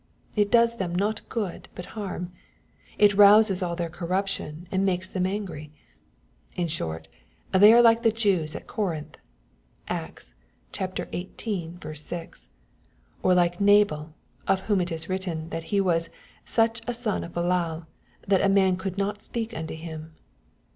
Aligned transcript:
It 0.35 0.49
does 0.49 0.77
them 0.79 0.95
not 0.95 1.29
good 1.29 1.67
but 1.75 1.85
harm. 1.93 2.31
It 2.97 3.13
rouses 3.13 3.61
all 3.61 3.75
their 3.75 3.87
corruption, 3.91 4.67
and 4.71 4.83
makes 4.83 5.07
them 5.07 5.27
angry. 5.27 5.71
In 6.55 6.67
short, 6.69 7.07
they 7.51 7.71
are 7.71 7.83
like 7.83 8.01
the 8.01 8.11
Jews 8.11 8.55
at 8.55 8.65
Corinth, 8.65 9.19
(Acts 9.87 10.33
xviii. 10.75 11.29
6,) 11.93 12.47
or 13.21 13.35
like 13.35 13.61
Nabal, 13.61 14.15
of 14.47 14.61
whom 14.61 14.81
it 14.81 14.91
is 14.91 15.07
written, 15.07 15.49
that 15.49 15.65
he 15.65 15.79
was" 15.79 16.09
such 16.57 16.81
a 16.87 16.95
son 16.95 17.23
of 17.23 17.35
Belial, 17.35 17.85
that 18.27 18.41
a 18.41 18.49
man 18.49 18.77
could 18.77 18.97
not 18.97 19.21
speak 19.21 19.55
unto 19.55 19.75
him." 19.75 20.15